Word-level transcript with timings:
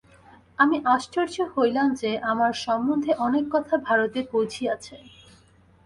আমি 0.59 0.77
আশ্চর্য 0.85 1.35
হইলাম 1.55 1.87
যে, 1.93 2.11
আমার 2.23 2.51
সম্বন্ধে 2.65 3.11
অনেক 3.17 3.45
কথা 3.51 3.75
ভারতে 3.77 4.19
পৌঁছিয়াছে। 4.31 4.95